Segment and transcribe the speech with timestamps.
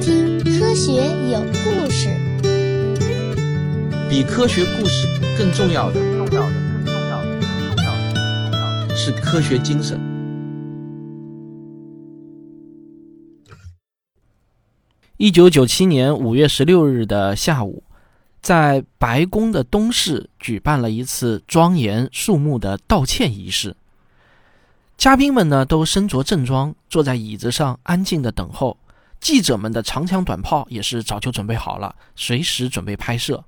[0.00, 0.92] 听《科学
[1.30, 2.08] 有故事》。
[4.08, 6.54] 比科学故事更重要的，重要的，
[6.84, 9.98] 更重要的，更重要的，更重要的是科学精神。
[15.16, 17.82] 一九九七年五月十六日的下午，
[18.40, 23.74] 在白宫的东室举办了一次庄严肃穆的道歉仪式。
[24.96, 28.76] 嘉宾们呢都身着正装，坐在椅子上安静的等候。
[29.20, 33.44] 记者们的长枪短炮也是早就准备好了，随时准备拍摄。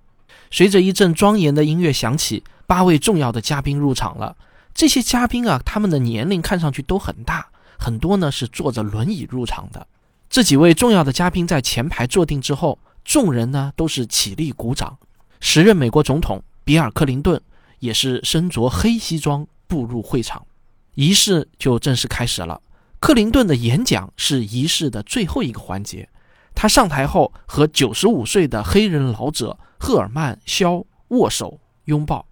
[0.50, 4.36] 随着一阵庄严的音乐响起，八位重要的嘉宾入场了。
[4.74, 7.48] 这些嘉宾啊，他们的年龄看上去都很大，
[7.78, 9.86] 很多呢是坐着轮椅入场的。
[10.30, 14.96] 这几位重要的嘉宾在前排坐定之后，众人呢都是起立鼓掌。
[15.40, 17.40] 时任美国总统比尔·克林顿
[17.78, 20.46] 也是身着黑西装步入会场，
[20.94, 22.60] 仪式就正式开始了。
[23.00, 26.08] 克林顿的演讲是仪式的最后一个环节，
[26.54, 32.26] 他上台后和95岁的黑人老者赫尔曼·肖握手拥抱。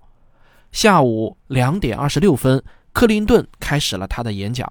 [0.73, 4.71] 下午两点二十六分，克林顿开始了他的演讲。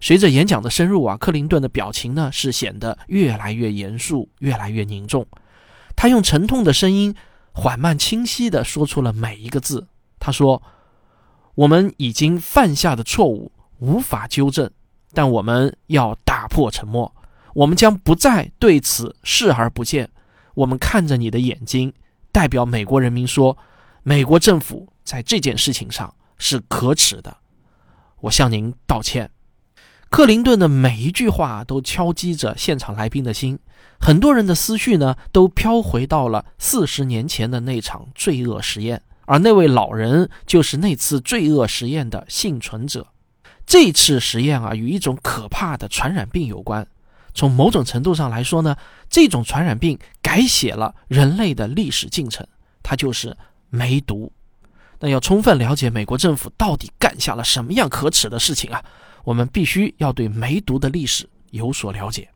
[0.00, 5.26] 随着演讲的深入啊，克林顿的表情呢是显得越来越严肃，越来越凝重。
[5.96, 7.14] 他用沉痛的声音，
[7.52, 9.88] 缓慢清晰地说出了每一个字。
[10.20, 10.62] 他说
[11.56, 14.70] ：“我们已经犯下的错误无法纠正，
[15.12, 17.14] 但我们要打破沉默。
[17.54, 20.10] 我们将不再对此视而不见。
[20.54, 21.92] 我们看着你的眼睛，
[22.30, 23.56] 代表美国人民说，
[24.02, 27.36] 美国政府在这件事情上是可耻的。
[28.20, 29.30] 我向您道歉。”
[30.10, 33.58] 克林顿的每一句话都敲击着现场来宾的心，
[34.00, 43.08] 很多人的思绪呢都飘回到了四十年前的那场罪恶实验，而那位老人就是那次罪恶实验的幸存者。
[43.68, 46.88] 这次实验啊，与一种可怕的传染病有关。
[47.34, 48.74] 从某种程度上来说呢，
[49.10, 52.46] 这种传染病改写了人类的历史进程，
[52.82, 53.36] 它就是
[53.68, 54.32] 梅毒。
[55.00, 58.82] 那要充分了解美国政府到底干下了什么样可耻的事情啊？
[59.22, 62.26] 我们必须要对梅毒的历史有所了解。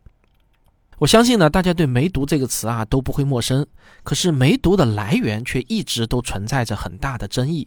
[0.98, 3.66] 我相信呢，大家对梅毒这个词啊都不会陌生。
[4.02, 7.66] 可是梅毒的来源却一直都存在着很大的争议。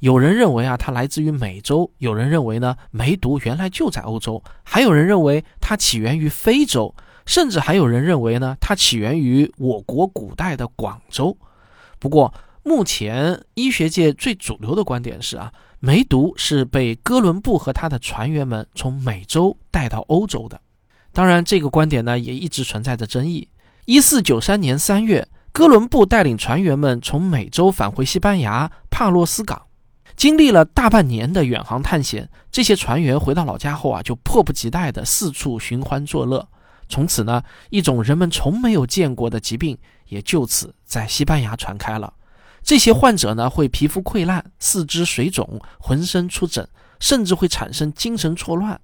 [0.00, 6.94] 有人认为啊，它来自于美洲；有人认为呢，梅毒原来就在欧洲；还有人认为它起源于非洲；
[7.26, 11.36] 甚至还有人认为呢，它起源于我国古代的广州。
[11.98, 12.32] 不过，
[12.62, 15.52] 目前医学界最主流的观点是啊。
[15.80, 20.60] 梅毒是被哥伦布和他的船员们从美洲带到欧洲的，
[21.12, 23.48] 当然，这个观点呢也一直存在着争议。
[23.84, 29.67] 一四九三年三月，哥伦布带领船员们从美洲返回西班牙帕洛斯港，
[30.18, 36.48] 经历了大半年的远航探险，这些船员回到老家后啊，就迫不及待地四处寻欢作乐。
[36.88, 37.40] 从此呢，
[37.70, 39.78] 一种人们从没有见过的疾病
[40.08, 42.12] 也就此在西班牙传开了。
[42.64, 46.68] 这些患者呢，会皮肤溃烂、四肢水肿、浑身出疹，
[46.98, 48.80] 甚至会产生精神错乱。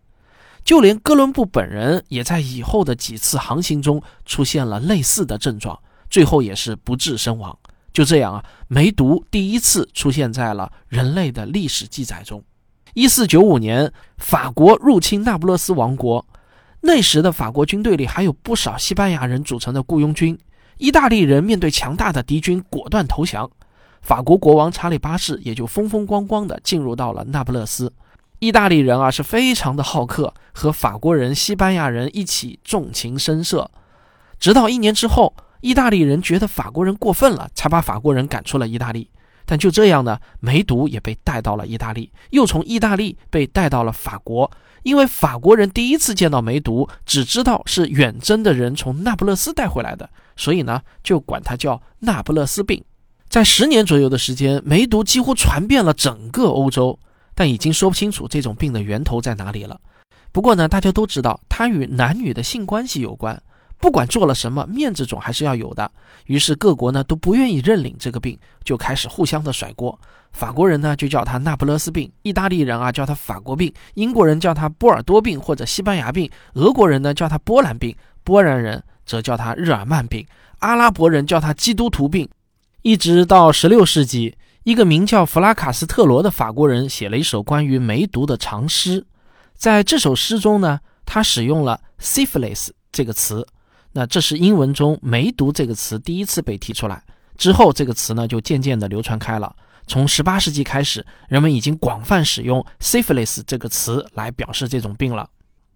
[0.64, 5.76] 就连哥伦布本人也在以后的几次航行中出现了类似的症状，
[6.08, 7.58] 最后也是不治身亡。
[7.94, 12.42] 就这样啊，梅毒第一次出现在了人类的历史记载中。
[12.92, 16.26] 一四九五年，法国入侵那不勒斯王国，
[16.80, 20.38] 那时的法国军队里还有不少西班牙人组成的雇佣军。
[20.76, 23.48] 意大利人面对强大的敌军，果断投降。
[24.02, 27.92] 法国国王查理八世也就风风光光地进入到了那不勒斯。
[28.40, 33.70] 意大利人啊是非常的好客，和法国人、西班牙人一起纵情声色。
[34.38, 39.08] 直到一年之后，意大利人觉得法国人过分了，才把法国人赶出了意大利。
[39.46, 44.50] 但就这样呢，梅毒也被带到了意大利，又从意大利被带到了法国。
[44.82, 52.84] 因为法国人第一次见到梅毒，只知道是远征的人从那不勒斯带回来的，所以呢，就管它叫那不勒斯病。
[53.30, 56.98] 在十年左右的时间，梅毒几乎传遍了整个欧洲，
[57.34, 59.80] 但已经说不清楚这种病的源头在哪里了。
[60.30, 63.42] 不过呢，大家都知道它与男女的性关系有关。
[63.84, 65.90] 不管做了什么，面子总还是要有的。
[66.24, 70.00] 于是各国呢都不愿意认领这个病，就开始互相的甩锅。
[70.32, 77.94] 法国人呢就叫它那不勒斯病，意大利人啊叫它法国病，英国人叫它波尔多病或者西班牙病，俄国人呢叫它波兰病，
[78.24, 80.26] 波兰人则叫它日耳曼病，
[80.60, 82.26] 阿拉伯人叫它基督徒病。
[82.80, 89.04] 一直到十六世纪，一个名叫弗拉卡斯特罗的法国人写了一首关于梅毒的长诗。
[89.54, 93.46] 在这首诗中呢，他使用了 syphilis 这个词。
[93.94, 97.02] 那这是英文中梅毒这个词第一次被提出来。
[97.38, 99.54] 之后，这个词呢就渐渐地流传开了。
[99.86, 105.30] 从十八世纪开始，人们已经广泛使用 syphilis 这个词来表示这种病了。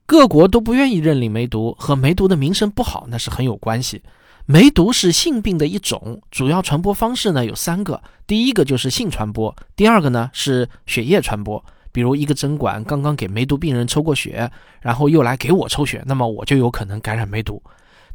[0.05, 4.03] 各国都不愿意认领梅毒，和梅毒的名声不好那是很有关系。
[4.47, 11.63] 梅毒是性病的一种，主要传播方式呢有三个，第一个就是性传播，第二个呢是血液传播，
[11.93, 14.51] 比如一个针管刚刚给梅毒病人抽过血，
[14.81, 17.63] 然后又来给我抽血，那么我就有可能感染梅毒。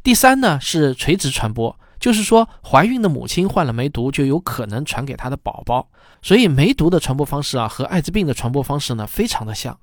[0.04, 5.88] 第三呢是垂直传播，就是说怀孕的母亲患了梅毒，就有可能传给她的宝宝。
[6.20, 9.78] 所以梅毒的传播方式啊和艾滋病的传播方式呢非常的像。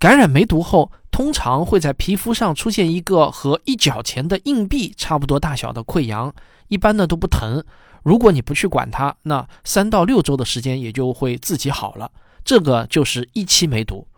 [0.00, 6.34] 感染梅毒后，通常会在皮肤上出现一个和一角钱的硬币差不多大小的溃疡，
[6.66, 7.64] 一般呢都不疼。
[8.02, 12.10] 如果你不去管它，那三到六周的时间也就会自己好了。
[12.44, 14.08] 这个就是一期梅毒，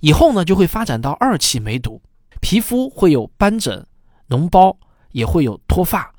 [0.00, 2.00] 以后呢就会发展到二期梅毒，
[2.40, 3.86] 皮肤会有斑疹、
[4.30, 4.78] 脓包，
[5.16, 6.12] 也会有脱发。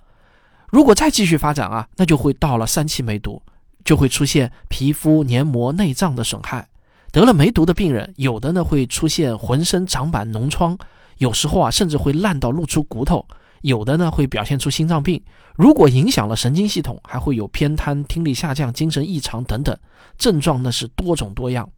[0.71, 3.39] 如果再继续发展啊，那就会到了三期梅毒，
[3.85, 6.67] 就会出现皮肤、黏膜、内脏的损害。
[7.11, 10.75] 得了梅毒的病人，有的呢会出现浑身长满脓疮，
[11.19, 13.23] 有时候啊甚至会烂到露出骨头；
[13.61, 15.21] 有的呢会表现出心脏病，
[15.55, 19.77] 如果影响了神经系统，还会有偏瘫、听力下降、精神异常等等
[20.17, 21.69] 症状呢是多种多样。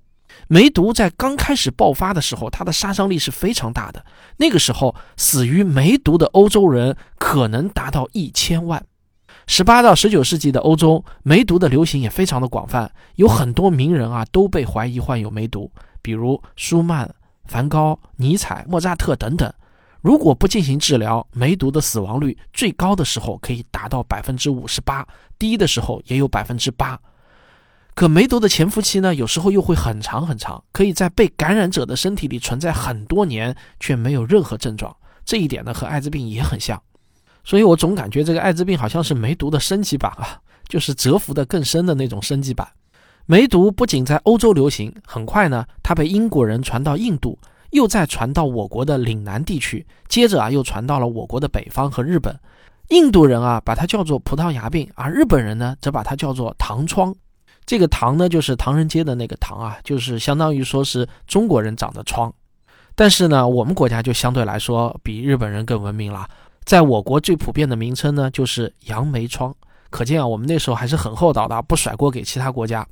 [0.47, 4.03] 梅毒在刚开始爆发的时候，它的杀伤力是非常大的，
[4.37, 8.83] 那个时候死于梅毒的欧洲人可能达到一千万。
[9.45, 15.71] 十八到十九世纪的欧洲，梅毒的流行也非常的广泛，有很多名人啊都被怀疑患有梅毒，
[16.01, 17.13] 比如舒曼、
[17.45, 19.51] 梵高、尼采、莫扎特等等。
[20.01, 25.05] 如果不进行治疗，梅毒的死亡率最高的时候可以达到百分之五十八，
[25.37, 26.99] 低的时候也有百分之八。
[27.99, 34.95] 可梅毒的潜伏期呢，有时候又会很长很长，可以在被感染者的身体里存在很多年，却没有任何症状。
[35.25, 36.81] 这一点呢，和艾滋病也很像。
[37.43, 42.65] 所以我总感觉这个艾滋病好像是梅毒的升级版啊，就是蛰伏的更深的那种升级版。
[43.25, 47.37] 梅毒不仅在欧洲流行，很快呢，它被英国人传到印度，
[47.71, 52.33] 又再传到我国的岭南地区，接着啊，又传到了我国的北方和日本。
[52.91, 57.13] 印度人啊，把它叫做葡萄牙病，而日本人呢，则把它叫做糖疮。
[57.69, 62.33] 这个唐呢，就是唐人街的那个唐啊，就是相当于说是中国人长的疮。
[62.95, 66.27] 但是呢，我们国家就相对来说比日本人更文明了。
[66.63, 69.55] 在我国最普遍的名称呢，就是杨梅疮。
[69.91, 72.83] 可见啊，我们那时候还是很厚道的，不甩锅给其他国家。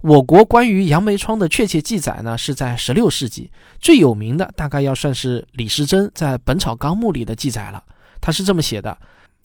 [0.00, 3.48] 我国关于杨梅疮的确切记载呢，是在十六世纪，
[3.78, 7.80] 最有名的大概要算是李时珍在《本草纲目》里的记载了。
[8.20, 8.98] 他是这么写的：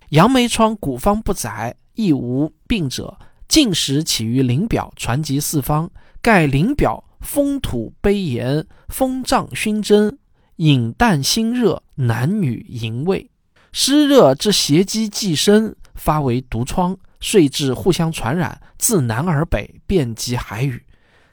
[0.09, 3.15] 杨梅疮古方不载，亦无病者。
[3.49, 5.89] 晋时起于鳞表，传及四方。
[6.21, 10.17] 盖鳞表风土悲炎，风胀熏蒸，
[10.57, 13.31] 饮淡心热，男女淫味。
[13.71, 20.83] 湿热之邪积既生，发为毒疮，遂至互相传染，自南而北，遍及海宇。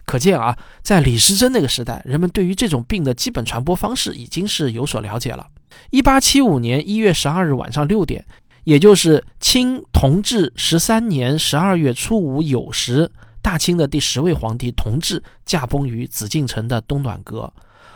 [0.07, 5.49] 可见啊，在李时珍那个时代，人们对于这种病的基本传播方式已经是有所了解了。
[5.91, 8.25] 一八七五年一月十二日晚上六点，
[8.67, 13.09] 也就是清同治十三年十二月初五酉时，
[13.41, 17.53] 大清的第十位皇帝同治驾崩于紫禁城的东暖阁。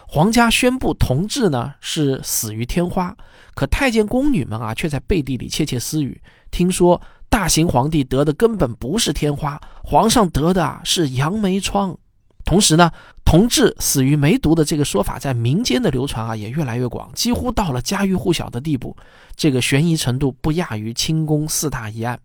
[0.06, 3.16] 皇家宣布同治呢是死于天花，
[3.56, 6.22] 可太监宫女们啊却在背地里窃窃私语，
[6.52, 11.98] 听说大行皇帝得的根本不是天花，皇上得的是杨梅疮。
[12.44, 12.90] 同时呢，
[13.24, 18.96] 同治死于梅毒的这个说法在民间的流传啊也越来越广，几乎到了家喻户晓的地步，
[19.36, 22.18] 这个悬疑程度不亚于清宫四大疑案。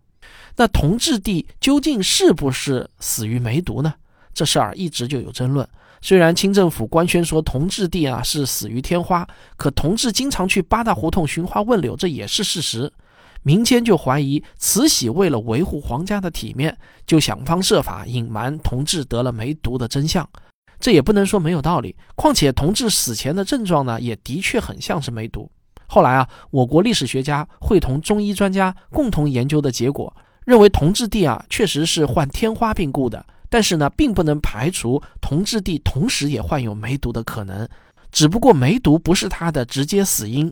[0.55, 3.93] 那同治帝究竟是不是死于梅毒呢？
[4.34, 5.67] 这事儿一直就有争论。
[6.01, 12.91] 虽然清政府官宣说同治帝啊是死于天花，可同治经常去八大胡同寻花问柳，这也是事实。
[13.45, 16.75] 民间就怀疑慈禧为了维护皇家的体面，
[17.05, 20.27] 就想方设法隐瞒同治得了梅毒的真相。
[20.79, 21.95] 这也不能说没有道理。
[22.15, 25.47] 况且同治死前的症状呢，也的确很像是梅毒。
[25.85, 30.11] 后来啊，我国历史学家会同中医专家共同研究的结果，
[30.43, 33.23] 认为同治帝啊确实是患天花病故的。
[33.47, 37.69] 但是呢，并不能排除同治帝同时也患有梅毒的可能，
[38.11, 40.51] 只不过梅毒不是他的直接死因。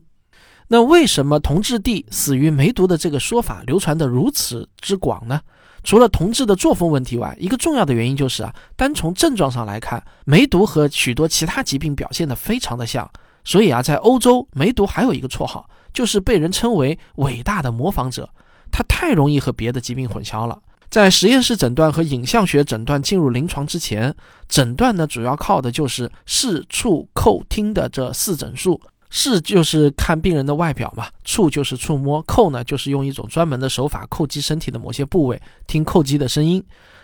[0.73, 5.39] 那为什么同治帝死于梅毒的这个说法流传得如此之广呢？
[5.83, 13.07] 除了同治的作风问题外，一个重要的原因就是啊，单从症状上来看，梅毒和许多其他疾病表现得非常的像。
[13.43, 18.27] 所以啊，在欧洲，梅毒还有一个绰号，就是被人称为“伟大的模仿者”，
[18.73, 20.57] 它太容易和别的疾病混淆了。
[20.89, 24.15] 在实验室诊断和影像学诊断进入临床之前，
[24.49, 28.81] 诊断呢主要靠的就是视、触、叩、听的这四诊术。
[29.15, 36.63] 视就是看病人的外表嘛，触就是触摸，叩呢就是用一种专门的手法叩击身体的某些部位，听叩击的声音。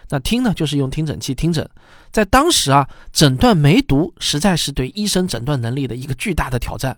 [0.10, 1.70] 那听呢就是用听诊器听诊。
[2.12, 6.98] 在当时啊，诊断梅毒实在是对医生诊断能力的一个巨大的挑战。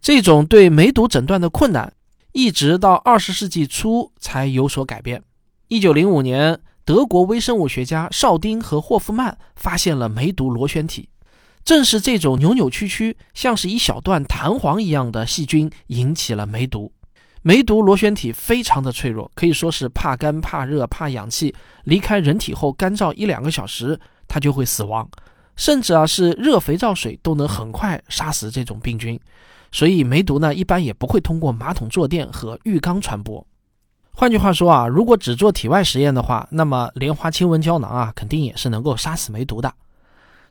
[0.00, 1.92] 这种对梅毒诊断的困难，
[2.30, 5.24] 一直到二十世纪初才有所改变。
[5.66, 11.08] 一九零五年，德国微生物学家绍丁和霍夫曼发现了梅毒螺旋体。
[11.66, 16.92] 正是这种扭扭曲曲、像是一小段弹簧一样的细菌引起了梅毒。
[17.42, 21.52] 梅毒螺旋体非常的脆弱，可以说是怕干、怕热、怕氧气。
[21.82, 25.08] 离开人体后干燥一两个小时，它就会死亡。
[25.56, 29.18] 甚至啊，是热肥皂水都能很快杀死这种病菌。
[29.72, 33.44] 所以梅毒呢，一般也不会通过马桶坐垫和浴缸传播。
[34.12, 39.74] 换句话说啊，如果只做体外实验的话，那么莲花清瘟胶囊啊，肯定也是能够杀死梅毒的。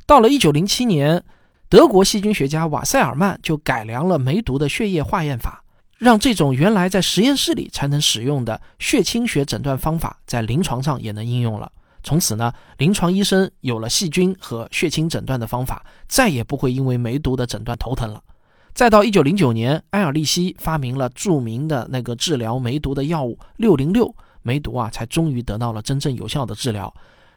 [0.06, 1.24] 到了一九零七年，
[1.68, 5.64] 德国细菌学家瓦塞尔曼就改良了梅毒的血液化验法，
[5.98, 11.72] 让这种原来在实验室里才能使用的血清学诊断方法在临床上也能应用了。
[12.04, 18.22] 从此呢，临床医生有了细菌和血清诊断的方法，再也不会因为梅毒的诊断头疼了。
[18.76, 26.94] 再到一九零九年，埃尔利希发明了著名的那个治疗梅毒的药物六零六，梅毒啊才终于得到了真正有效的治疗。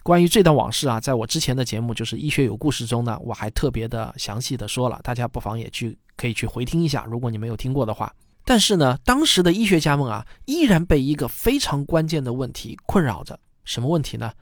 [0.09, 8.11] 关于这段往事啊，在我之前的节目就是《医学有故事》中呢，我还特别的详细的说了，大家不妨也去可以去回听一下，如果你没有听过的话。
[8.43, 13.39] 但是呢，当时的医学家们啊，依然被一个非常关键的问题困扰着。
[13.67, 14.33] 什么问题呢？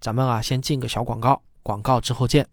[0.00, 2.46] 咱们啊，先进个小广告，广告之后见。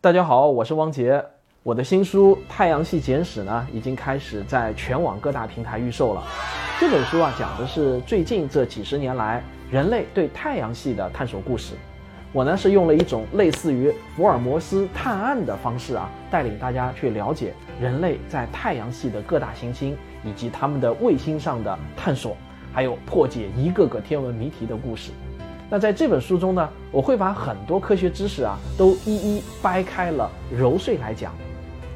[0.00, 1.20] 大家好，我是汪杰，
[1.64, 6.22] 我的新书《太阳系简史》呢，已经开始在全网各大平台预售了。
[6.78, 11.74] 这本书啊，讲的是最近这几十年来人类对太阳系的探索故事。
[12.36, 22.36] 我呢是用了一种类似于福尔摩斯探案的方式啊，带领大家去了解人类在太阳系的各大行星以及他们的卫星上的探索，
[22.74, 25.12] 还有破解一个个天文谜题的故事。
[25.70, 31.32] 那在这本书中呢，我会把很多科学知识啊都一一掰开了揉碎来讲。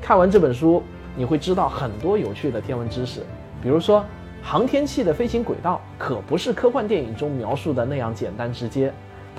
[0.00, 0.82] 看完这本书，
[1.14, 3.20] 你会知道很多有趣的天文知识，
[3.62, 4.02] 比如说
[4.40, 8.90] 航天器的飞行轨道可不是科幻电影中描述的那样简单直接。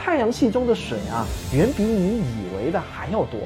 [0.04, 3.40] 太阳系中的水啊，远比你以为的还要多。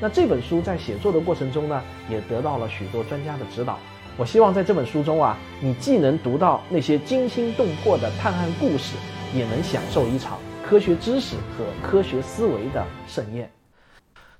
[0.00, 1.80] 那这本书在写作的过程中呢，
[2.10, 3.78] 也得到了许多专家的指导。
[4.16, 8.96] 我希望在这本书中啊，你既能读到那些惊心动魄的探案故事，
[9.32, 13.48] 也能享受一场科学知识和科学思维的盛宴。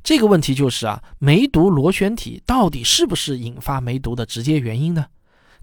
[0.02, 5.06] 这个问题就是啊，梅毒螺旋体到底是不是引发梅毒的直接原因呢？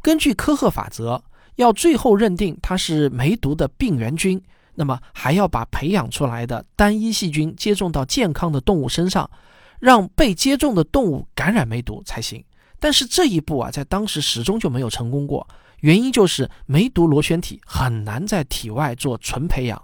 [0.01, 1.21] 根据科赫法则，
[1.57, 4.41] 要最后认定它是梅毒的病原菌。
[4.79, 9.29] 那么还要把培养出来的单一细菌接种到健康的动物身上，
[9.77, 12.41] 让被接种的动物感染梅毒才行。
[12.79, 15.45] 但是这一步啊，在当时始终就没有成功过。
[15.81, 19.83] 原因就是梅毒螺旋体很难在体外做纯培养，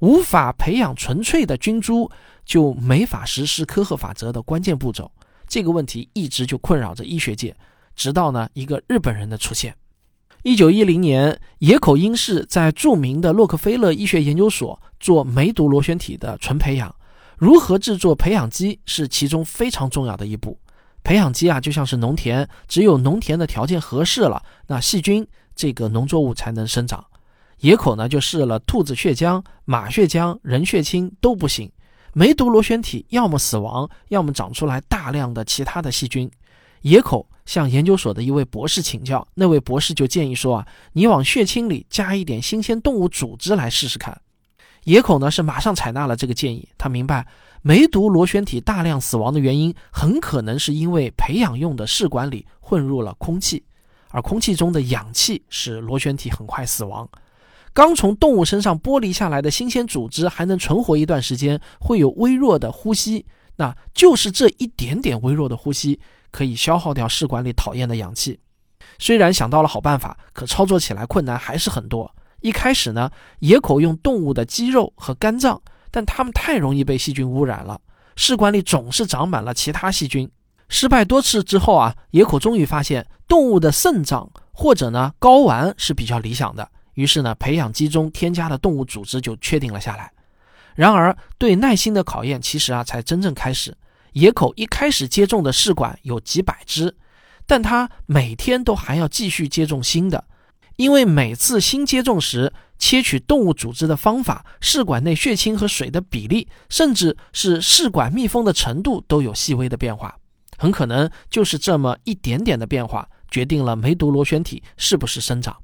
[0.00, 2.10] 无法培养纯粹的菌株，
[2.44, 5.08] 就没法实施科赫法则的关键步骤。
[5.46, 7.54] 这个问题一直就困扰着医学界，
[7.94, 9.72] 直到呢一个日本人的出现。
[10.44, 16.94] 一九一零年，野口英世在著名的洛克菲勒医学研究所做梅毒螺旋体的纯培养。
[17.38, 20.58] 如何制作培养基是其中非常重要的一步。
[21.02, 27.02] 培养基啊，就像是农田，只有农田的条件合适了，那细菌这个农作物才能生长。
[27.60, 31.72] 野口呢就试了兔子血浆、马血浆、人血清都不行，
[32.12, 36.30] 梅毒螺旋体要么死亡，要么长出来大量的其他的细菌。
[36.82, 37.26] 野口。
[37.44, 44.20] 向研究所的一位博士请教，那位博士就建议说啊，你往血清里加一点新鲜动物组织来试试看。
[44.84, 47.26] 野口呢是马上采纳了这个建议，他明白
[47.62, 53.64] 梅毒螺旋体大量死亡的原因很可能是因为培养用的试管里混入了空气，
[54.10, 57.08] 而空气中的氧气使螺旋体很快死亡。
[57.72, 63.24] 刚从动物身上剥离下来的新鲜组织还能存活一段时间，会有微弱的呼吸，
[63.56, 65.98] 那就是这一点点微弱的呼吸。
[66.34, 68.40] 可以消耗掉试管里讨厌的氧气。
[68.98, 72.12] 虽然想到了好办法，可操作起来困难还是很多。
[72.40, 75.62] 一开始呢，野口用动物的肌肉和肝脏，
[75.92, 77.80] 但它们太容易被细菌污染了，
[78.16, 80.28] 试管里总是长满了其他细菌。
[80.68, 86.68] 失败多次之后啊，野口终于发现动物的肾脏或者呢睾丸是比较理想的。
[86.94, 90.10] 于是呢，培养基中添加的动物组织就确定了下来。
[90.74, 93.72] 然而，对耐心的考验其实啊才真正开始。
[94.14, 96.96] 野口一开始接种的试管有几百只，
[97.46, 100.24] 但他每天都还要继续接种新的，
[100.76, 110.16] 因为每次新接种时，切取动物组织的方法、试管内血清和水的比例，甚至是试管密封的程度都有细微的变化。
[110.56, 115.56] 很可能就是这么一点点的变化，决定了梅毒螺旋体是不是生长。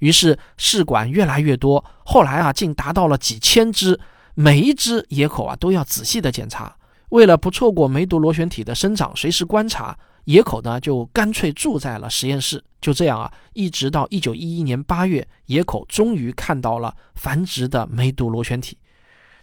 [0.00, 3.98] 于是试管越来越多，后来啊，竟达到了几千只，
[4.34, 6.76] 每一只野口啊都要仔细的检查。
[7.10, 12.62] 为了不错过梅毒螺旋体的生长，随时观察，野口呢就干脆住在了实验室。
[12.80, 18.76] 就这样啊，一直到一九一一年八月，野口终于看到了繁殖的梅毒螺旋体。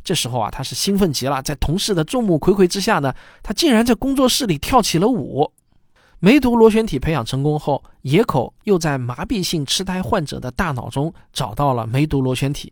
[0.04, 5.52] 这时候啊，他是兴奋极了，在同事的众目睽睽之下呢，他竟然在工作室里跳起了舞。
[6.20, 12.72] 梅毒螺旋体培养成功后，野口又在麻痹性痴呆患者的大脑中找到了梅毒螺旋体。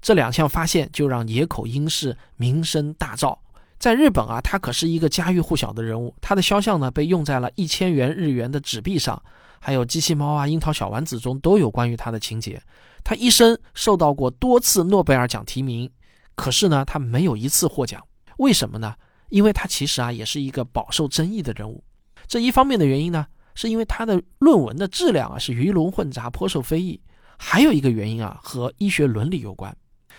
[0.00, 3.36] 这两项发现就让野口英世名声大噪。
[3.84, 6.14] 在日本啊，他可是一个家喻户晓的人物。
[6.22, 9.22] 他的肖像呢，被用在了一千元日元的纸币上，
[9.60, 12.58] 还有机器猫啊、樱桃小丸子中都有关于他的情节。
[13.04, 15.90] 他一生受到过多次诺贝尔奖提名，
[16.34, 18.02] 可是呢，他没有一次获奖。
[18.38, 18.94] 为什么呢？
[19.28, 21.84] 因为他其实啊，也是一个饱受争议的人物。
[22.26, 26.98] 这一方面的原因呢，是因为他的论文的质量啊是鱼龙混杂，颇受非议；
[27.36, 29.76] 还有一个原因啊，和医学伦理有关，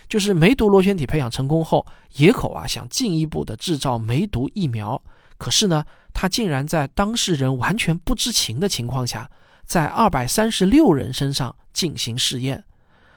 [0.08, 1.86] 就是梅毒螺旋体培养成功后，
[2.16, 5.02] 野口啊想进一步的制造梅毒疫苗，
[5.36, 9.30] 可是呢，他竟然在当事人完全不知情的情况下，
[9.64, 12.64] 在二百三十六人身上进行试验。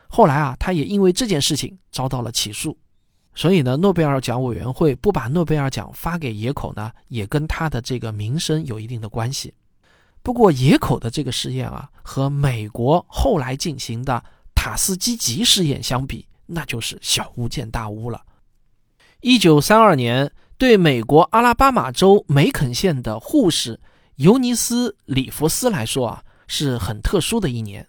[0.08, 2.78] 后来啊，他也因为这件事情遭到了起诉。
[3.36, 9.54] 所以呢，诺贝尔奖委员会不把诺贝尔奖发给野口呢，也跟他的这个名声有一定的关系。
[10.22, 14.22] 不过，野口的这个试验啊，和美国后来进行的
[14.54, 18.22] 塔斯基吉试验相比，那就是小巫见大巫了。
[19.22, 23.80] 一九三二年，对美国阿拉巴马州梅肯县的护士
[24.16, 27.88] 尤尼斯·里弗斯来说啊，是很特殊的一年，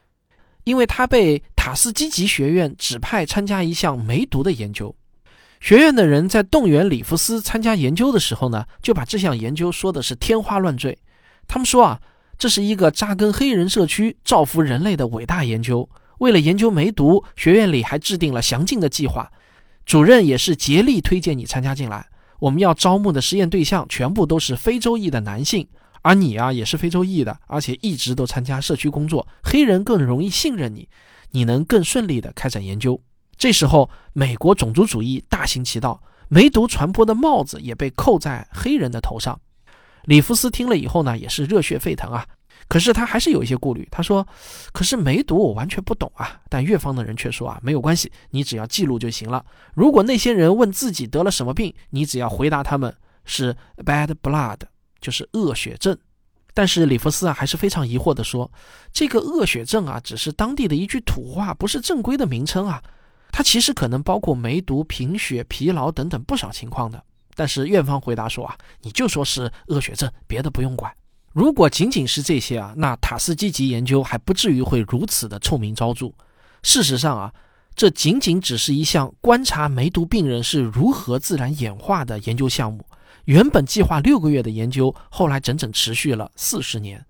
[0.65, 4.95] 因为他被塔斯基吉学院指派参加一项梅毒的研究。
[5.61, 10.99] 学院的人在动员里弗斯参加研究的时候呢，就把这项研究说的是天花乱坠。
[11.47, 12.01] 他们说啊，
[12.39, 15.89] 这是一个扎根黑人社区、造福人类的伟大研究。
[16.21, 19.31] 为了研究梅毒，学院里还制定了详尽的计划。
[19.85, 22.07] 主任也是竭力推荐你参加进来。
[22.39, 25.67] 我们要招募的实验对象全部都是非洲裔的男性，
[26.03, 30.89] 而你啊也是非洲裔的，而且一直都参加社区工作，黑人更容易信任你，
[31.31, 33.01] 你能更顺利地开展研究。
[33.37, 39.41] 这时候，美国种族主义大行其道，梅毒传播的帽子也被扣在黑人的头上。
[40.05, 42.27] 里弗斯听了以后呢，也是热血沸腾啊。
[42.71, 43.87] 可是他还是有一些顾虑。
[43.91, 44.25] 他说
[44.73, 49.45] ：“可是梅毒我完全不懂啊。”但越方的人却说：“啊，没有关系，你只要记录就行了。
[49.75, 54.61] 如果那些人问自己得了什么病，你只要回答他们是 bad blood，
[55.01, 55.99] 就是恶血症。”
[56.55, 58.49] 但是里弗斯啊，还是非常疑惑地说
[58.95, 62.81] ：“这个恶血症啊，只是当地的一句土话，不是正规的名称啊。”
[63.33, 67.03] 它其实可能包括梅毒、贫血、疲劳等等不少情况的，
[67.35, 70.93] 但是院方回答说啊，你就说是恶血症，别的不用管。
[71.33, 76.13] 如果仅仅是这些啊，那塔斯基级研究还不至于会如此的臭名昭著。
[76.63, 77.33] 事实上啊，
[77.75, 82.85] 这仅仅只是一项观察梅毒病人是如何自然演化的研究项目。
[83.27, 87.05] 原本计划六个月的研究，后来整整持续了四十年。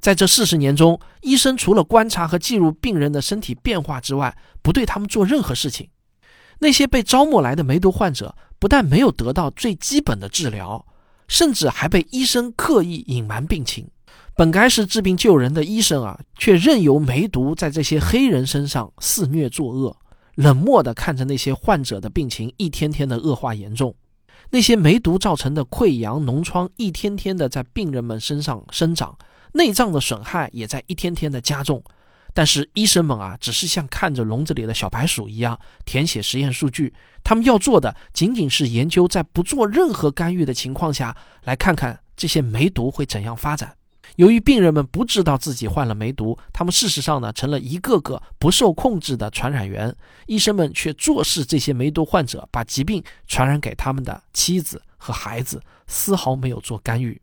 [0.00, 5.90] 在这四十年中，医生除了观察和记录病人的身体变化之外，不对他们做任何事情。
[6.60, 10.86] 那些被招募来的梅毒患者，不但没有得到最基本的治疗，
[11.28, 13.88] 甚至还被医生刻意隐瞒病情。
[14.34, 19.96] 本该是治病救人的医生啊，却任由梅毒在这些黑人身上肆虐作恶，
[20.36, 23.94] 冷漠地看着那些患者的病情一天天的恶化严重。
[24.50, 29.16] 那些梅毒造成的溃疡脓疮，一天天的在病人们身上生长。
[29.52, 31.82] 内脏的损害也在一天天的加重，
[32.38, 36.94] 但是医生们啊，只是像看着笼子里的小白鼠一样填写实验数据。
[37.24, 43.74] 他们要做的仅仅是研究，在不做任何干预的情况下，来看看这些梅毒会怎样发展。
[44.14, 49.92] 由于病人们不知道自己患了梅毒，他们事实上呢，成了一个个不受控制的传染源。
[50.26, 57.20] 医生们却坐视这些梅毒患者把疾病传染给他们的妻子和孩子，丝毫没有做干预。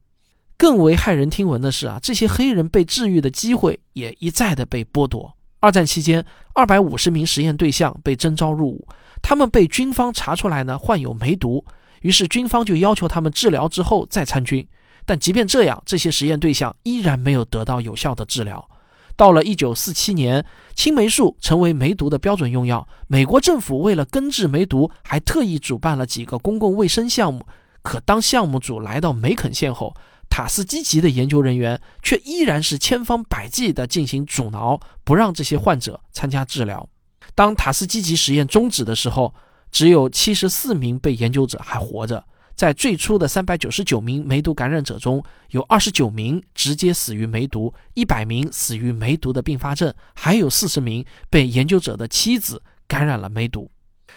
[0.57, 5.33] 更为骇人听闻的是啊，这些黑人被治愈的机会也一再的被剥夺。
[5.59, 8.87] 二战期间，二百五十名实验对象被征召入伍，
[9.21, 11.65] 他们被军方查出来呢患有梅毒，
[12.01, 14.65] 于是军方就要求他们治疗之后再参军。
[15.05, 18.69] 但即便这样，这些实验对象依然没有得到有效的治疗。
[19.17, 27.45] 到了一九四七年，青霉素成为梅毒的标准用药，美国政府为了根治梅毒，还特意主办了几个公共卫生项目。
[27.81, 29.95] 可当项目组来到梅肯县后，
[30.35, 36.89] 塔斯基奇的研究人员却依然是千方百计地进行阻挠，不让这些患者参加治疗。
[37.33, 39.33] 当塔斯基奇实验终止的时候，
[39.71, 42.21] 只有七十四名被研究者还活着，
[42.53, 53.71] 在最初的三百九十九名梅毒感染者中，有二十九名直接死于梅毒，一百名死于梅毒的并发症，还有四十名被研究者的妻子感染了梅毒，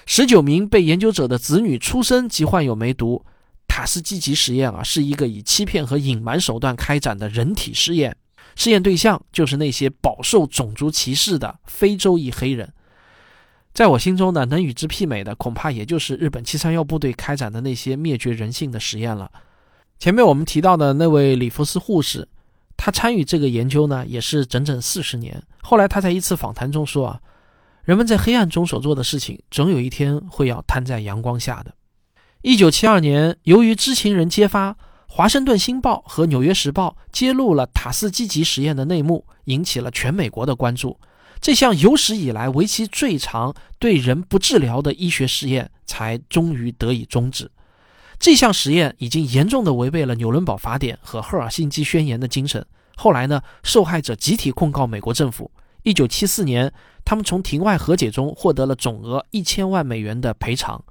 [0.04, 3.24] 十九名被研究者的子女出生即患有梅毒。
[3.68, 8.16] 塔斯基吉实验啊，是一个以欺骗和隐瞒手段开展的人体试验，
[8.56, 12.72] 试验对象就是那些饱受种族歧视的非洲裔黑人。
[13.72, 19.30] 在我心中呢，能与之媲美的，恐怕也就是日本七三幺部队开展的那些灭绝人性的实验了。
[20.00, 22.26] 前面我们提到的那位里弗斯护士，
[22.76, 25.40] 他参与这个研究呢，也是整整四十年。
[25.62, 27.20] 后来他在一次访谈中说啊，
[27.84, 31.72] 人们在黑暗中所做的事情，总有一天会要摊在阳光下的。
[32.42, 34.70] 一九七二年，由于知情人揭发，
[35.08, 40.96] 《华盛顿星报》和《纽约时报》揭露了塔斯基吉实验的内幕，引起了全美国的关注。
[41.40, 47.50] 这项有史以来为期最长、对人不治疗的医学实验才终于得以终止。
[48.20, 52.64] 这项实验已经严重的违背了纽伦堡法典和赫尔辛基宣言的精神。
[52.96, 55.50] 后来呢，受害者集体控告美国政府。
[55.82, 56.72] 一九七四年，
[57.04, 60.84] 他们从庭外和解中获得了总额一千万美元的赔偿。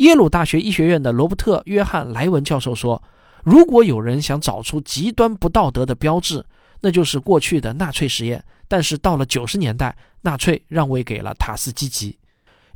[0.00, 3.02] 耶鲁大学医学院的罗伯特·约翰·莱文教授说
[3.44, 6.42] ：“如果有人想找出极端不道德的标志，
[6.80, 12.18] 那就是过去的纳粹实验。”但是到了九十年代，纳粹让位给了塔斯基吉。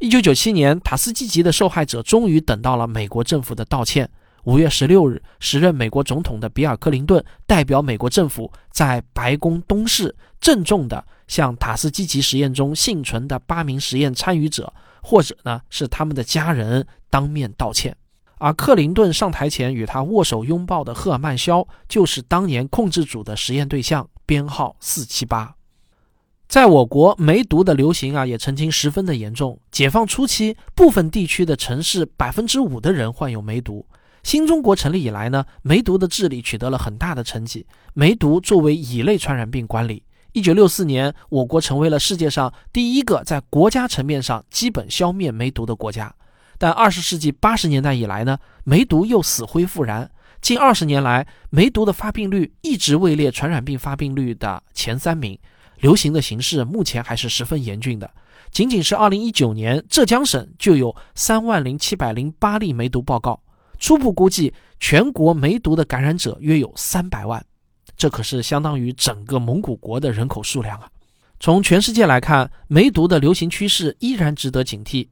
[0.00, 4.10] 一九九七年，塔斯基吉的受害者终于等到了美国政府的道歉。
[4.42, 14.70] 五月十六日，时任美国总统的比尔·克林顿代表美国政府在白宫东室郑重地向塔斯基吉实验中幸存的八名实验参与者，
[15.04, 17.94] 或者呢是他们的家人当面道歉。
[18.38, 25.54] 而克林顿上台前与他握手拥抱的赫尔曼·肖，就是当年控制组的实验对象，编号四七八。
[26.48, 29.60] 在我国，梅毒的流行啊，也曾经十分的严重。
[29.70, 33.86] 解放初期，部分地区的城市百分之五的人患有梅毒。
[34.22, 37.66] 新中国成立以来呢，梅毒的治理取得了很大的成绩。
[37.94, 40.02] 梅毒作为乙类传染病管理，
[40.34, 46.12] 一九六四年，我国成为了世界上第一个在国家层面上基本消灭梅毒的国家。
[46.58, 50.10] 但二十世纪八十年代以来呢，梅毒又死灰复燃。
[50.42, 55.38] 近二十年来，梅毒的发病率一直位列传染病发病率的前三名。
[55.78, 58.10] 流行的形势目前还是十分严峻的。
[58.50, 63.40] 仅仅是2019年，浙江省就有3万零七百零八例梅毒报告。
[63.78, 67.46] 初步估计，全国梅毒的感染者约有300万，
[67.96, 70.88] 这可是相当于整个蒙古国的人口数量啊！
[71.40, 75.08] 从全世界来看，梅毒的流行趋势依然值得警惕。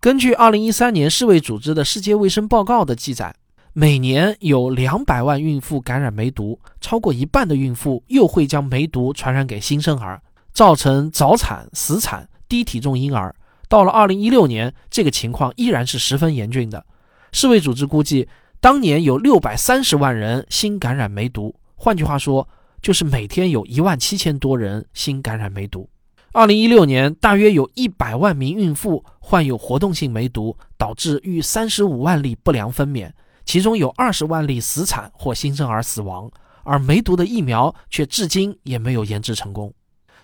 [0.00, 3.34] 根据2013年世卫组织的世界卫生报告的记载。
[3.78, 13.36] 每年有两百万孕妇感染梅毒，超过一半的孕妇又会将梅毒传染给新生儿，造成早产、死产、低体重婴儿。
[13.68, 16.86] 到了二零一六年，这个情况依然是十分严峻的。
[17.32, 18.26] 世卫组织估计，
[18.62, 21.54] 当年有六百三十万人新感染梅毒，
[21.86, 22.48] 换句话说，
[22.82, 25.88] 就是每天有一万七千多人新感染梅毒。
[26.32, 33.08] 二零一六年，大约有一百万名孕妇患有活动性梅毒，导致逾三十五万例不良分娩。
[33.44, 36.28] 其中有二十万例死产或新生儿死亡，
[36.64, 39.72] 而梅毒的疫苗却至今也没有研制成功。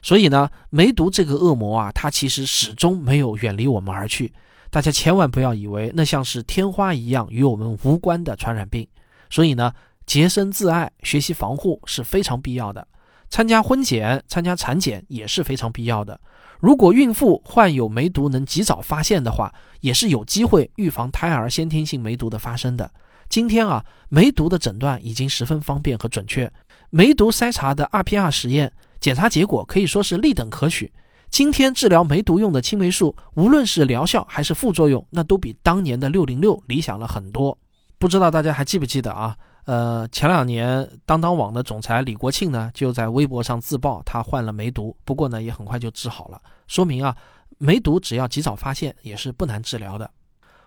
[0.03, 4.33] 所以呢，梅毒这个恶魔啊，它其实始终没有远离我们而去。
[4.69, 8.85] 大家千万不要以为那像是天花一样与我们无关的传染病。
[9.31, 9.73] 所以呢，
[10.07, 12.87] 洁身自爱、学习防护是非常必要的。
[13.31, 16.21] 参加婚检、参加产检也是非常必要的。
[16.61, 22.93] 如果孕妇患有梅毒能及早发现的话，也是有机会预防胎儿先天性梅毒的发生的。
[23.29, 26.53] 今天啊，梅毒的诊断已经十分方便和准确。
[26.91, 30.93] 梅毒筛查的 RPR 实验检查结果可以说是立等可取。
[31.31, 37.57] 今天治疗梅毒用的青霉素，无论是疗效还是副作用，那都比当年的六零六理想了很多。
[37.99, 39.35] 不知道大家还记不记得啊？
[39.65, 46.43] 呃，前两年当当网的总裁李国庆呢，就在微博上自曝他患了梅毒，不过呢，也很快就治好了。
[46.67, 47.17] 说明啊，
[47.59, 50.11] 梅毒只要及早发现，也是不难治疗的。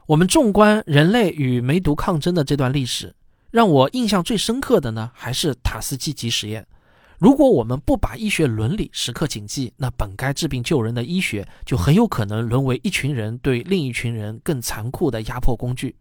[0.05, 3.13] 我们纵观人类与梅毒抗争的这段历史，
[3.51, 6.65] 让我印象最深刻的呢，还是塔斯基吉实验。
[7.17, 15.95] 如果我们不把医学伦理时刻谨记，那本该治病救人的医学，就很有可能沦为一群人对另一群人更残酷的压迫工具。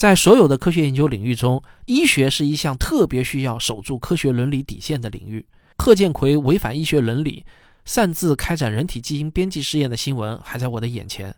[0.00, 5.44] 在所有的科学研究领域中，医学是一项特别需要守住科学伦理底线的领域。
[5.76, 7.44] 贺建奎违反医学伦理，
[7.84, 11.36] 擅自开展人体基因编辑试验的新闻还在我的眼前。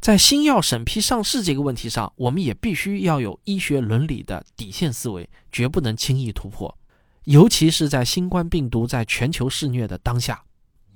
[0.00, 6.74] 在新药审批上市这个问题上，我们也必须要有医学伦理的底线思维，绝不能轻易突破。
[7.24, 10.42] 尤其是在新冠病毒在全球肆虐的当下，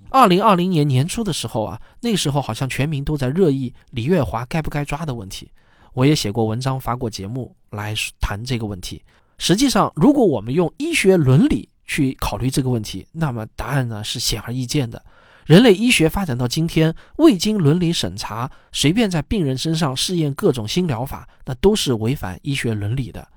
[0.09, 5.51] 二零二零年年初的时候啊，那时候好像全民都在热议李月华该不该抓的问题。
[5.95, 9.03] 我也写过文章、发过节目来谈这个问题。
[9.39, 15.03] 实际上，如果我们用医学伦理去考虑这个问题，那么答案呢是显而易见的。
[15.45, 23.29] 人类医学发展到今天，未经伦理审查，随便在病人身上试验各种新疗法，那都是违反医学伦理的。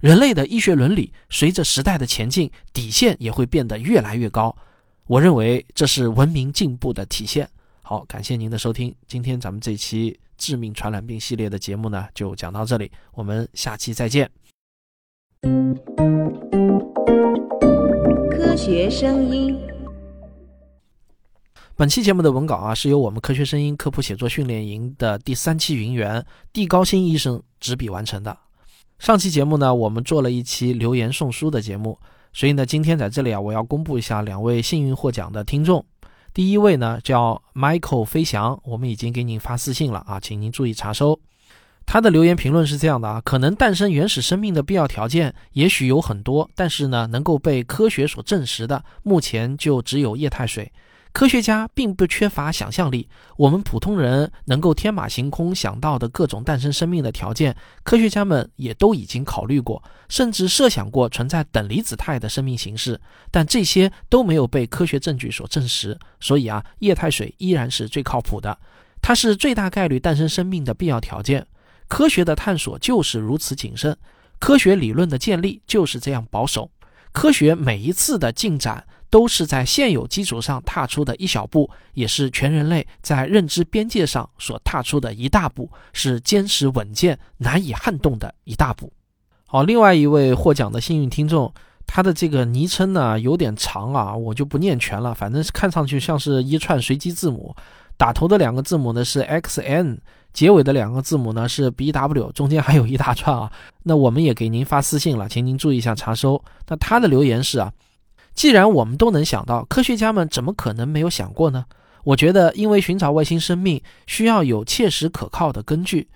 [0.00, 4.54] 人类的医学伦理随着时代的前进，底线也会变得越来越高。
[5.06, 7.48] 我认为这是文明进步的体现。
[7.88, 8.92] 好，感谢您的收听。
[9.06, 12.90] 今天咱们这期致命传染病系列的节目呢，就讲到这里。
[13.12, 14.28] 我们下期再见。
[18.28, 19.56] 科学声音。
[21.76, 28.36] 本期节目的文稿啊，是由我们科学声音科普写作训练营的第三期云员地高新医生执笔完成的。
[28.98, 31.96] 上期节目呢，我们做了一期留言送书的节目，
[32.32, 35.86] 所以呢，今天在这里啊，我要公布一下两位幸运获奖的听众。
[36.36, 41.18] 第一位呢叫 Michael 飞翔，我们已经给您发私信了啊，请您注意查收。
[41.86, 50.70] 他的留言评论是这样的啊，可能诞生原始生命的必要条件也许有很多，但是呢，能够被科学所证实的，目前就只有液态水。
[51.16, 63.00] 科学家并不缺乏想象力，我们普通人能够天马行空想到的各种诞生生命的条件，科学家们也都已经考虑过，甚至设想过存在等离子态的生命形式，
[63.30, 65.98] 但这些都没有被科学证据所证实。
[66.20, 68.58] 所以啊，液态水依然是最靠谱的，
[69.00, 71.46] 它是最大概率诞生生命的必要条件。
[71.88, 73.96] 科学的探索就是如此谨慎，
[74.38, 76.70] 科学理论的建立就是这样保守。
[77.10, 78.86] 科学每一次的进展。
[79.08, 88.92] 都是在现有基础上踏出的一小步，也是全人类在认知边界上所踏出的一大步，是坚实稳健、难以撼动的一大步。
[89.46, 91.52] 好，另外一位获奖的幸运听众，
[91.86, 97.54] 他的这个昵称呢有点长啊，我就不念全了，反正看上去像是一串随机字母，
[97.96, 100.00] 打头的两个字母呢是 X N，
[100.32, 103.52] 结尾的两个字母呢是 B W，中间还有一大串啊。
[103.84, 106.42] 那我们也给您发私信了，请您注意一下查收。
[106.66, 107.72] 那他的留言是啊。
[108.36, 111.64] 既然我们都能想到，科学家们怎么可能没有想过呢？
[112.04, 116.06] 我觉得，因为寻找外星生命需要有切实可靠的根据。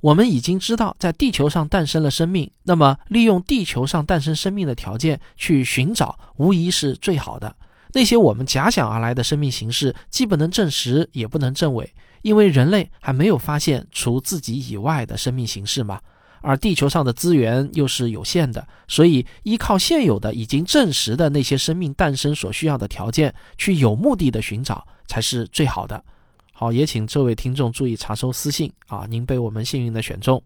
[0.00, 7.54] 我们已经知道，在地球上诞生了生命，那么利用地球上诞生生命的条件去寻找，无疑是最好的。
[7.92, 16.00] 那些我们假想而来的生命形式，既不能证实，也不能证伪，因为人类还没有发现除自己以外的生命形式嘛。
[16.40, 26.02] 而地球上的资源又是有限的，所以依靠现有的已经证实的那些生命诞生所需要的条件，去有目的的寻找才是最好的。
[26.52, 30.42] 好，也请这位听众注意查收私信啊，您被我们幸运的选中。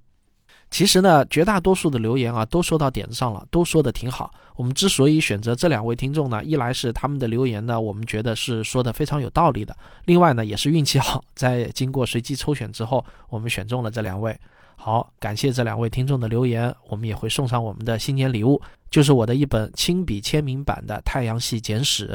[0.70, 4.33] 其实呢，绝大多数的留言啊都说到点子上了，都说的挺好。
[4.57, 9.72] 我们之所以选择这两位听众呢，一来是他们的留言呢，我们觉得是说的非常有道理的；
[10.07, 14.37] 另外呢，也是运气好，在经过随机抽选之后，我们选中了这两位。
[14.85, 22.09] 好，感谢这两位听众的留言，我们也会送上我们的新年礼物，就是我的一本亲笔签名版的《太阳系简史》。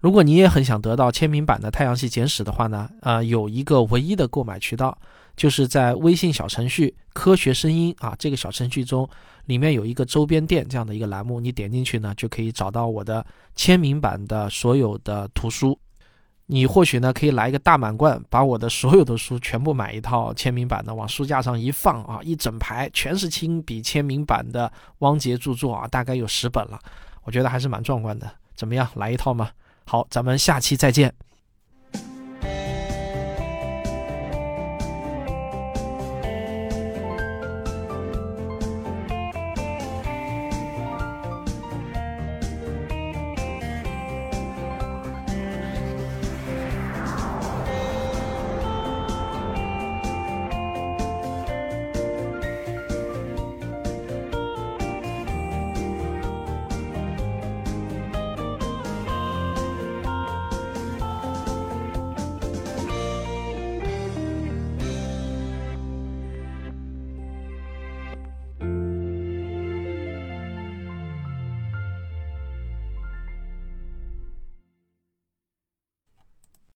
[0.00, 4.96] 如果你也很想得到签名版的《太阳系简史》的话呢，呃，有一个唯一的购买渠道，
[5.36, 9.06] 就是在微信小程序“科学声音”啊，这个小程序中，
[9.44, 13.22] 里面有一个周边店这样的一个栏目，你点进去呢，就可以找到我的
[13.54, 15.78] 签名版的所有的图书。
[16.50, 26.78] 你或许呢可以来一个大满贯，把我的所有的书全部买一套签名版的，往书架上一放啊，一整排全是亲笔签名版的汪杰著作啊，大概有十本了，
[27.24, 28.28] 我觉得还是蛮壮观的。
[28.54, 29.50] 怎么样，来一套吗？
[29.84, 31.14] 好，咱们下期再见。